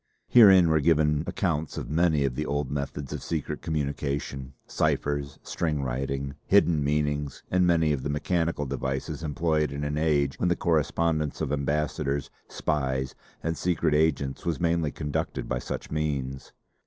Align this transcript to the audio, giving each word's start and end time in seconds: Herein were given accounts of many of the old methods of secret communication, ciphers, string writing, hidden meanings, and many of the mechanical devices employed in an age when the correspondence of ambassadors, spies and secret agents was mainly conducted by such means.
Herein 0.29 0.67
were 0.69 0.79
given 0.79 1.23
accounts 1.27 1.77
of 1.77 1.87
many 1.91 2.25
of 2.25 2.33
the 2.33 2.47
old 2.47 2.71
methods 2.71 3.13
of 3.13 3.21
secret 3.21 3.61
communication, 3.61 4.53
ciphers, 4.65 5.37
string 5.43 5.83
writing, 5.83 6.33
hidden 6.47 6.83
meanings, 6.83 7.43
and 7.51 7.67
many 7.67 7.93
of 7.93 8.01
the 8.01 8.09
mechanical 8.09 8.65
devices 8.65 9.21
employed 9.21 9.71
in 9.71 9.83
an 9.83 9.99
age 9.99 10.39
when 10.39 10.49
the 10.49 10.55
correspondence 10.55 11.39
of 11.39 11.51
ambassadors, 11.53 12.31
spies 12.47 13.13
and 13.43 13.55
secret 13.55 13.93
agents 13.93 14.43
was 14.43 14.59
mainly 14.59 14.89
conducted 14.89 15.47
by 15.47 15.59
such 15.59 15.91
means. 15.91 16.51